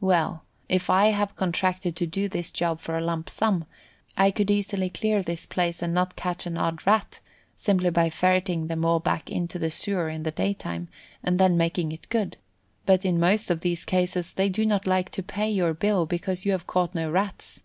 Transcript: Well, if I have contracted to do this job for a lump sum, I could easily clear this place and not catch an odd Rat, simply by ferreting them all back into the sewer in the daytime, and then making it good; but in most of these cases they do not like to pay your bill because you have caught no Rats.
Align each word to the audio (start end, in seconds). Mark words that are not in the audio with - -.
Well, 0.00 0.44
if 0.68 0.88
I 0.88 1.06
have 1.06 1.34
contracted 1.34 1.96
to 1.96 2.06
do 2.06 2.28
this 2.28 2.52
job 2.52 2.78
for 2.78 2.96
a 2.96 3.00
lump 3.00 3.28
sum, 3.28 3.64
I 4.16 4.30
could 4.30 4.48
easily 4.48 4.88
clear 4.88 5.20
this 5.20 5.46
place 5.46 5.82
and 5.82 5.92
not 5.92 6.14
catch 6.14 6.46
an 6.46 6.56
odd 6.56 6.86
Rat, 6.86 7.18
simply 7.56 7.90
by 7.90 8.08
ferreting 8.08 8.68
them 8.68 8.84
all 8.84 9.00
back 9.00 9.28
into 9.32 9.58
the 9.58 9.72
sewer 9.72 10.08
in 10.08 10.22
the 10.22 10.30
daytime, 10.30 10.86
and 11.24 11.40
then 11.40 11.56
making 11.56 11.90
it 11.90 12.08
good; 12.08 12.36
but 12.86 13.04
in 13.04 13.18
most 13.18 13.50
of 13.50 13.62
these 13.62 13.84
cases 13.84 14.34
they 14.34 14.48
do 14.48 14.64
not 14.64 14.86
like 14.86 15.10
to 15.10 15.24
pay 15.24 15.50
your 15.50 15.74
bill 15.74 16.06
because 16.06 16.44
you 16.46 16.52
have 16.52 16.68
caught 16.68 16.94
no 16.94 17.10
Rats. 17.10 17.58